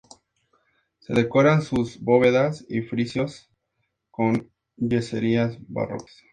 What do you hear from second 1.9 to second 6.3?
bóvedas y frisos con yeserías barrocas.